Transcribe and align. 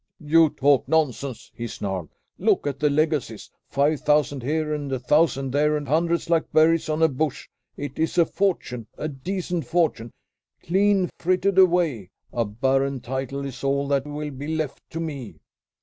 "You 0.25 0.49
talk 0.49 0.87
nonsense!" 0.87 1.51
he 1.53 1.67
snarled. 1.67 2.09
"Look 2.39 2.65
at 2.65 2.79
the 2.79 2.89
legacies! 2.89 3.51
Five 3.69 3.99
thousand 4.01 4.41
here, 4.41 4.73
and 4.73 4.91
a 4.91 4.97
thousand 4.97 5.51
there, 5.51 5.77
and 5.77 5.87
hundreds 5.87 6.27
like 6.27 6.51
berries 6.51 6.89
on 6.89 7.03
a 7.03 7.07
bush! 7.07 7.47
It 7.77 7.99
is 7.99 8.17
a 8.17 8.25
fortune, 8.25 8.87
a 8.97 9.07
decent 9.07 9.67
fortune, 9.67 10.09
clean 10.63 11.11
frittered 11.19 11.59
away! 11.59 12.09
A 12.33 12.45
barren 12.45 13.01
title 13.01 13.45
is 13.45 13.63
all 13.63 13.87
that 13.89 14.07
will 14.07 14.31
be 14.31 14.47
left 14.55 14.81
to 14.89 14.99
me!" 14.99 15.37